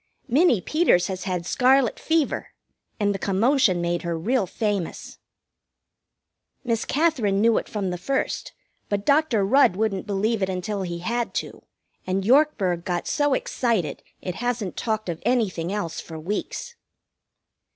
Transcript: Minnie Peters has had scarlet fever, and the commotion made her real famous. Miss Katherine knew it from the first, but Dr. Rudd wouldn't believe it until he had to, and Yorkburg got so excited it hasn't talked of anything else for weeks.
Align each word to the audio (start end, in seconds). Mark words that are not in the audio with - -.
Minnie 0.27 0.61
Peters 0.61 1.05
has 1.05 1.25
had 1.25 1.45
scarlet 1.45 1.99
fever, 1.99 2.53
and 2.99 3.13
the 3.13 3.19
commotion 3.19 3.79
made 3.81 4.01
her 4.01 4.17
real 4.17 4.47
famous. 4.47 5.19
Miss 6.63 6.85
Katherine 6.85 7.39
knew 7.39 7.59
it 7.59 7.69
from 7.69 7.91
the 7.91 7.99
first, 7.99 8.51
but 8.89 9.05
Dr. 9.05 9.45
Rudd 9.45 9.75
wouldn't 9.75 10.07
believe 10.07 10.41
it 10.41 10.49
until 10.49 10.81
he 10.81 10.97
had 11.05 11.35
to, 11.35 11.61
and 12.07 12.25
Yorkburg 12.25 12.83
got 12.83 13.07
so 13.07 13.35
excited 13.35 14.01
it 14.23 14.33
hasn't 14.33 14.75
talked 14.75 15.07
of 15.07 15.21
anything 15.23 15.71
else 15.71 15.99
for 16.01 16.17
weeks. 16.17 16.75